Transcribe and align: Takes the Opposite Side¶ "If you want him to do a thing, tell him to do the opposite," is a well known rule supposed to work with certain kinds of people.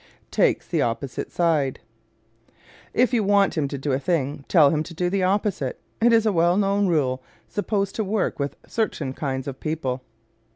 Takes 0.31 0.67
the 0.67 0.81
Opposite 0.81 1.31
Side¶ 1.31 1.79
"If 2.91 3.13
you 3.13 3.23
want 3.23 3.55
him 3.55 3.67
to 3.67 3.77
do 3.77 3.91
a 3.91 3.99
thing, 3.99 4.45
tell 4.47 4.71
him 4.71 4.81
to 4.81 4.95
do 4.95 5.11
the 5.11 5.21
opposite," 5.21 5.79
is 6.01 6.25
a 6.25 6.31
well 6.33 6.57
known 6.57 6.87
rule 6.87 7.21
supposed 7.47 7.93
to 7.97 8.03
work 8.03 8.39
with 8.39 8.55
certain 8.65 9.13
kinds 9.13 9.47
of 9.47 9.59
people. 9.59 10.01